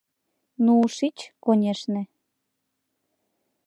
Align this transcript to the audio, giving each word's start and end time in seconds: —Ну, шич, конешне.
—Ну, 0.65 0.75
шич, 0.95 1.17
конешне. 1.43 2.01